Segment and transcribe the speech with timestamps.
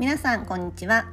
[0.00, 1.10] 皆さんこんにちは。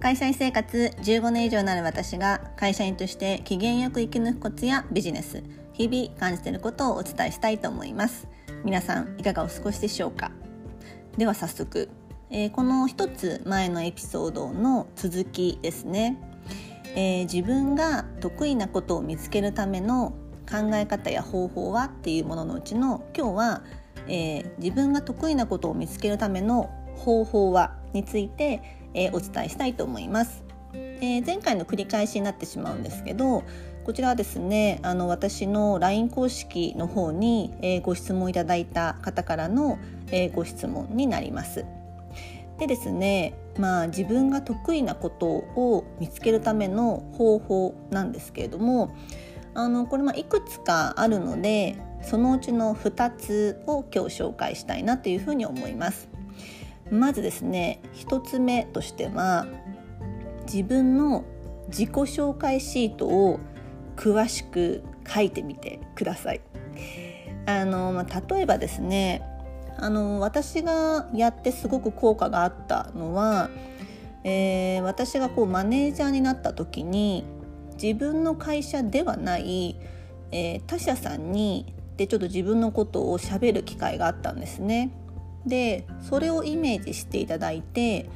[0.00, 5.42] 会社員生活15年以上になる私が会社員として機嫌よく生き抜くコツやビジネス
[5.74, 8.26] 日々感じていることをお伝えしたいと思います。
[8.64, 10.30] 皆さんいかがお過ごしでしょうか？
[11.18, 11.90] では早速、
[12.30, 16.16] えー、この一つ前のエピソードの続きですね、
[16.94, 20.14] えー、自分が得意なことを見つけるための
[20.50, 23.62] 考え方や方法はっていうもののうちの今日は、
[24.08, 28.62] えー、自分が得意なことを見つけるための方法はについて、
[28.94, 30.44] えー、お伝えしたいと思います。
[30.74, 33.42] えー、前回の繰り返しになってしまうんですけど
[33.84, 39.78] こちらはですねあの私の LINE 公式の方に、えー、ご質問いただいた方からの、
[40.12, 41.64] えー、ご質問になります。
[42.58, 48.94] でですねまあ自分が得意なことを見つけるための方法なんですけれども
[49.54, 56.08] あのこれまいくつかあるのでそのうちの2つを今日紹介したいなというふうに思います。
[56.90, 59.46] まずですね1つ目としては
[60.46, 61.24] 自分の
[61.68, 63.38] 自己紹介シートを
[63.96, 66.40] 詳しく書いてみてください。
[67.46, 69.22] あのまあ、例えばですね
[69.76, 73.50] あの私がやってすごく効果があったのは、
[74.24, 77.24] えー、私がこうマネージャーになった時に
[77.82, 79.76] 自分の会社ではない、
[80.32, 84.90] えー、他社さんにでちょっと自分のことをしゃべる機会があったんですね。
[85.46, 88.08] でそれをイメージしていただいて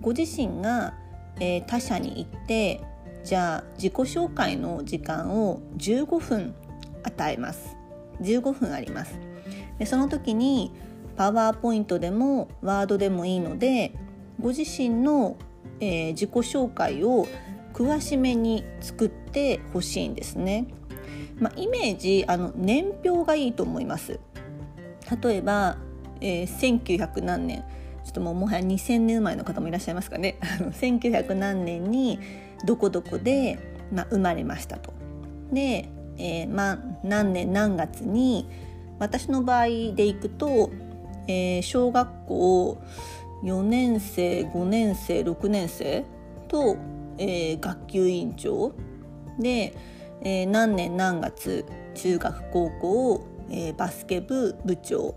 [0.00, 0.94] ご自身が、
[1.40, 2.82] えー、他社に行って
[3.24, 6.54] じゃあ自己紹介の時間を15分
[7.02, 7.76] 与えます
[8.20, 9.18] 15分あります
[9.78, 10.72] でその時に
[11.16, 13.94] パワーポイントでもワードでもいいので
[14.40, 15.36] ご自身の、
[15.80, 17.26] えー、自己紹介を
[17.72, 20.66] 詳しめに作ってほしいんですね。
[21.38, 24.18] まあ、イメージあの年表がいいと思います。
[25.22, 25.76] 例えば、
[26.20, 27.64] えー、1900何年。
[28.04, 30.38] ちょっともうもはや2000年生まれの方もいらっしゃいますかね。
[30.80, 32.20] 1900何年に
[32.64, 33.58] どこどこで、
[33.92, 34.92] まあ、生まれましたと。
[35.52, 38.48] で、えー、まあ、何年何月に
[38.98, 40.70] 私の場合でいくと、
[41.26, 42.80] えー、小学校
[43.42, 46.04] 4年生5年生6年生
[46.46, 46.76] と
[47.18, 48.72] えー、学級委員長。
[49.38, 49.74] で、
[50.22, 55.14] えー、何年何月中学高校、えー、バスケ部部長。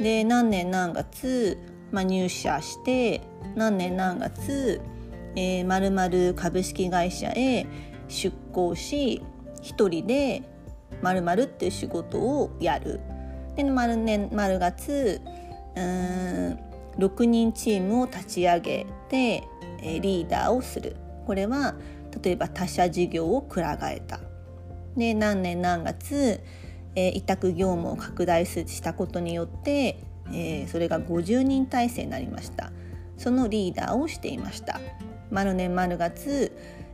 [0.00, 1.58] で何年何月、
[1.92, 3.22] まあ、入社して
[3.54, 4.80] 何年何月
[5.66, 7.66] まるまる株式会社へ
[8.08, 9.22] 出向し
[9.62, 10.42] 一人で
[11.02, 13.00] まるまるっていう仕事をやる。
[13.56, 15.20] で丸年丸月
[15.76, 16.58] うん
[16.98, 19.42] 6人チームを立ち上げて
[19.82, 20.96] リーダーをする
[21.26, 21.74] これは
[22.22, 24.20] 例えば他社事業をくら替えた
[24.96, 26.40] で何年何月、
[26.96, 32.72] えー、委託業務を拡大したことによって、えー、それが50人体制になりました
[33.16, 34.80] そのリーダーをしていました
[35.30, 36.52] 丸年丸月、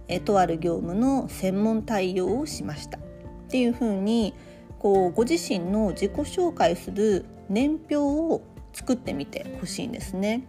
[0.09, 3.01] えー、とある業務の専門対応をしましたっ
[3.49, 4.35] ていうふうに
[4.79, 10.47] こうご自身の自己紹介する年表を作ってみてほしいんですね。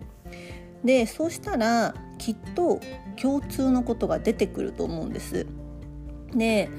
[0.83, 2.79] でそうしたらきっと
[3.21, 5.47] 共通のことが出てくると思うんです。
[6.33, 6.69] で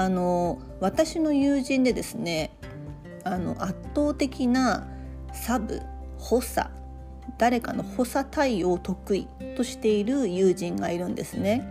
[0.00, 2.56] あの私の友人でですね
[3.22, 4.88] あの圧倒的な
[5.34, 5.82] サブ
[6.16, 6.68] 補佐
[7.36, 9.28] 誰かの補佐対応を得意
[9.58, 11.68] としている友人がいるんですね。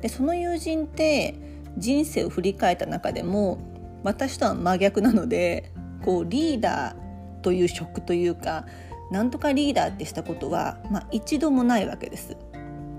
[0.00, 1.34] でその友人って
[1.76, 3.58] 人生を振り返った中でも
[4.04, 5.72] 私とは真逆なので
[6.04, 8.64] こうリーダーという職というか
[9.10, 12.36] なんとかリーダーってしたことは、まあ、一度もないわけです。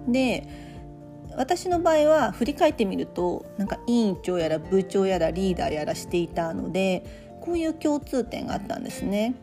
[0.09, 0.66] で
[1.37, 9.35] 私の場合は振り返ってみるとなんか委員長やら部長やらリーダーやらしていたのでこういう共通点があったんですね。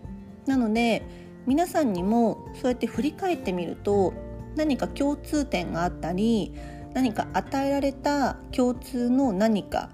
[0.45, 1.03] なので
[1.47, 4.13] 皆さんにもそうやって振り返ってみると
[4.57, 6.53] 何か共通点があったり
[6.95, 9.91] 何か与えられた共通の何か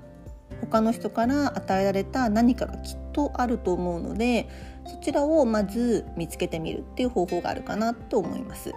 [0.63, 4.49] 他の人から与えられた何かがきっとあると思うので
[4.87, 8.73] そちらをまず見つけてみるっていう方法があるかなと思います。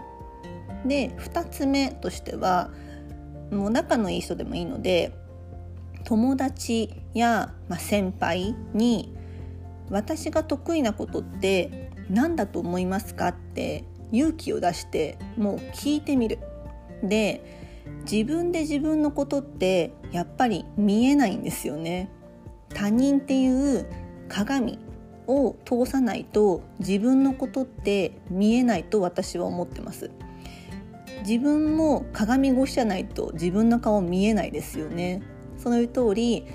[0.86, 2.70] で2つ目としては
[3.52, 5.14] もう仲のいい人でもいいので
[6.04, 9.16] 友達や、まあ、先輩に
[9.90, 16.40] 私が得意なことって何だと思いますかって勇気を出してもう聞いてみる。
[17.04, 17.62] で
[18.10, 22.10] 自分で自分のことってやっぱり見えないんですよね。
[22.70, 23.86] 他人っていう
[24.30, 24.80] 鏡
[25.28, 30.12] を通さないと自分のことって見えないと私は思ってます
[31.26, 35.22] 自分も鏡越しじゃないと自分の顔見えないですよね。
[35.58, 36.46] その通り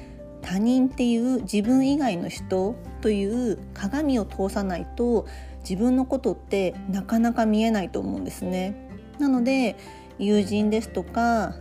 [0.42, 5.26] 他人っていう自分以外の人という鏡を通さないと
[5.60, 8.88] 自分のことってなかなか見えないと思うんですね。
[9.18, 9.76] なので
[10.18, 11.54] 友人ですとか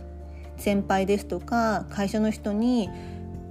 [0.56, 2.90] 先輩ですとか会社の人に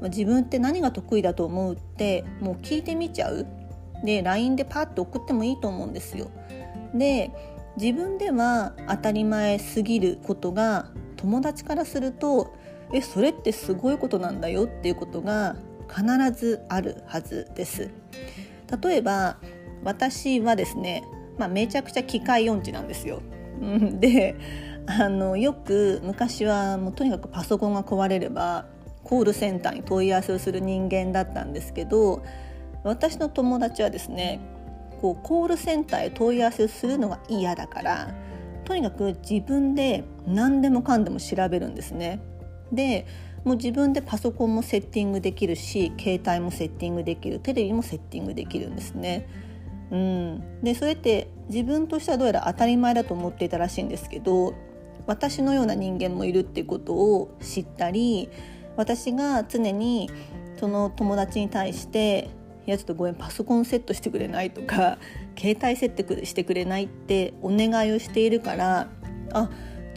[0.04, 3.46] 自分って何が得意だと思うってもう聞いてみちゃう。
[4.04, 6.30] で LINE でパッと送ってもいいと思うんですよ。
[6.94, 7.32] で
[7.78, 12.54] 自分では当たり前すぎることが友達からすると
[12.92, 15.56] えそれってすごいことなんだよっていうことが
[15.90, 17.90] 必ずあるはずです。
[18.82, 19.38] 例えば
[19.84, 21.04] 私はですね、
[21.38, 23.22] まあ、めちゃくちゃ機械音痴なんですよ。
[24.00, 24.36] で
[24.86, 28.66] あのよく昔はもうとにかくパソコンが壊れれば
[29.04, 32.24] コールセンターに問い合わせをする人間だったんですけど
[32.84, 34.40] 私の友達はですね
[35.02, 38.16] こうコールセンターへ問い合わせするのが嫌だから
[38.66, 42.20] とにかく自分で何でもかんでも調べるんですね。
[42.72, 43.06] で
[43.46, 49.28] もう自分でパソコンもセッティングできるし携帯もセッティングできるテレビもセッティングできるんですね。
[49.90, 54.54] うん、でそれって自分としてはどうやら当たり前だと思っていたらしいんですけど
[55.06, 58.30] 私のような人間もいるっていうことを知ったり
[58.76, 60.10] 私が常に
[60.60, 62.30] その友達に対して
[62.72, 64.98] 「やちょっとごめんパソコンセットしてくれない」とか
[65.38, 68.90] 「携帯セットしてくれない」ってお願いをしているから
[69.34, 69.50] あ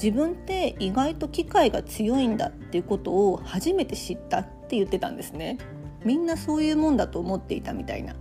[0.02, 5.58] 自分って意外と機械が強いんだっていうことを初めて知ったって言ってたんですね。
[6.04, 8.14] みんなそういうもんだと思っていたみたいな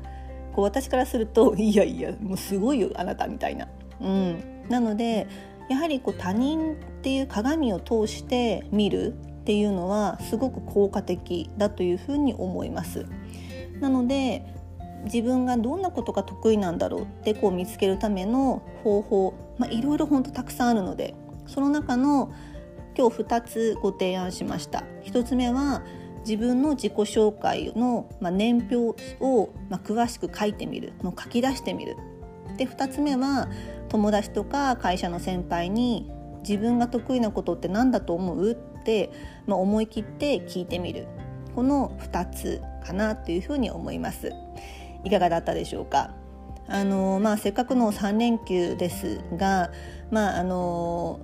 [0.53, 3.67] こう私からすると いやいやもうすごいよあなたみたいな。
[4.01, 5.27] うん、なので
[5.69, 13.05] やはりこう他人っていう鏡を通して見るっていうのはすごく効果的だというふうに思います。
[13.79, 14.45] なので
[15.05, 21.15] 自分がどんなことが得意なんだろうってこう見つけるための方法、まあ、いろいろ本当たくさんあるので
[21.47, 22.33] その中の
[22.97, 24.83] 今日2つご提案しました。
[25.05, 25.83] 1つ目は
[26.25, 31.95] 自分の自己紹介の、ま年表を、ま詳しく書いてみるもう書き出してみる。
[32.57, 33.47] で2つ目は
[33.87, 36.11] 友達とか会社の先輩に
[36.41, 38.51] 自分が得意なことって何だと思う？
[38.51, 39.11] って、
[39.47, 41.07] まあ、思い切って聞いてみる。
[41.59, 44.31] この2つかなというふうに思います。
[45.03, 46.15] いかがだったでしょうか？
[46.69, 49.69] あのまあ、せっかくの3連休ですが、
[50.09, 51.19] まあ、あの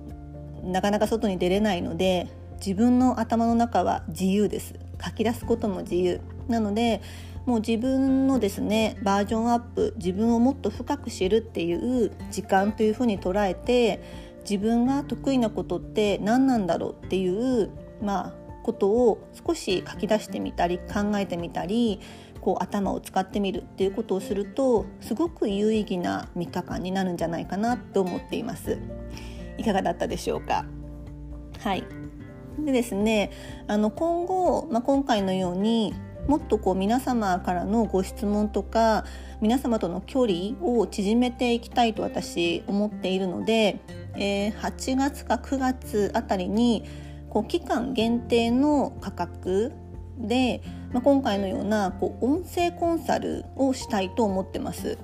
[0.62, 4.74] なかなか外に出れないので自分の頭の中は自由です。
[5.02, 6.20] 書き出すことも自由。
[6.48, 7.00] なので
[7.46, 14.02] もう自分のですねバージョンアップ自分をもっと深く知るっていう時間というふうに捉えて
[14.42, 17.70] 自分が得意なことって何なんだろうっていう
[18.02, 22.00] まあことを少し書き出してみたり考えてみたり
[22.40, 28.78] こう頭を使ってみるっていうことをするとすごく有意義な3日間になるんじゃないかなと思っています。
[29.56, 30.66] いかがだったでしょうか？
[31.60, 31.84] はい
[32.58, 33.30] でですね
[33.68, 35.94] あの今後、まあ、今回のように
[36.26, 39.04] もっとこう皆様からのご質問とか
[39.40, 43.80] 皆様との距離を縮めていきたいと私思っているので、
[44.16, 46.84] えー、8月か9月あたりに
[47.36, 49.70] こう期間限定の価格
[50.16, 50.62] で、
[50.94, 54.96] まあ、今回のようなこう音声コンサルをしたいと思ってます。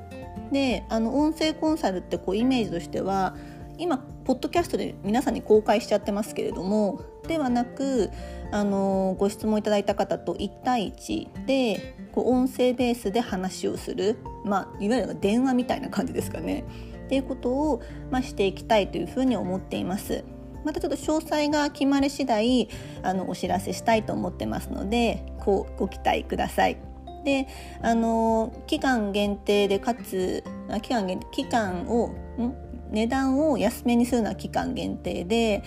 [0.50, 3.37] であの音声コンサルってこうイメージとしては
[3.76, 8.08] 今ポッドキャストで皆さんに公開しちゃってますけれどもではなく
[8.50, 16.64] あのご質問いただいた方と1対1でこう音声ベースで話をする、まあ、いわゆる電話みたいな感じですかね
[17.05, 20.24] っていうことを、まあ、していきたいというふうに思っています。
[20.64, 22.69] またちょっと詳細が決まり次第
[23.02, 26.76] あのお知らせしたいと思ってますのでこうご期待ください。
[27.24, 27.46] で
[27.81, 30.42] あの期間限定でかつ
[30.82, 32.08] 期間期間を
[32.40, 32.54] ん？
[32.92, 35.62] 値段を安めにするのは期間限定で、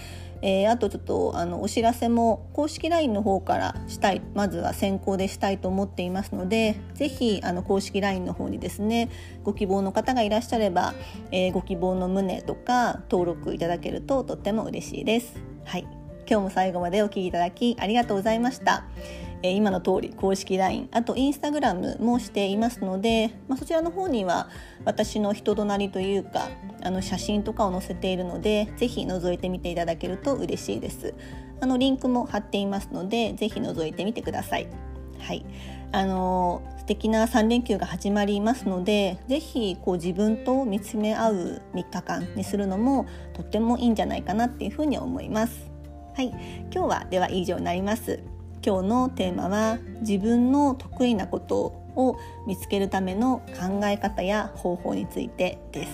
[0.45, 9.09] えー、あとちょっとあのお知らせも公式 LINE の方からしたいまずは先行でしたいと思っていますので是非あの公式 LINE の方にですね
[9.43, 10.93] ご希望の方がいらっしゃれば、
[11.31, 15.41] えー、ご希望の旨とか登録いただけるととっても嬉しいです。
[15.65, 15.87] はい
[16.27, 18.85] 今日も最後までお聴きいただきありがとうございました。
[19.45, 24.49] え今の通り公式 LINE あとインスタグラムもしていますので、まあ、そちらの方には
[24.85, 26.49] 私の人となりというか
[26.83, 31.13] あの写真とかを載せているのでぜひ覗いてみていただけると嬉しいです。
[31.61, 34.67] あのリンクも貼っていますのでぜひ覗いてみてください。
[35.19, 35.45] はい。
[35.91, 45.71] あの素敵な3連休が始まりますのでぜひこう自分と見つめ合う3日間にするのもとってもいいんじゃないかなっていうふうに思います。
[46.15, 46.27] はい。
[46.73, 48.34] 今日はでは以上になります。
[48.65, 51.57] 今日のテーマは自分の得意なこと
[51.95, 52.17] を
[52.47, 55.91] 見つけるための考え方や方法についてです。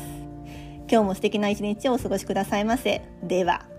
[0.89, 3.01] 今日も素敵な一日をお過ごしくださいませ。
[3.23, 3.70] では。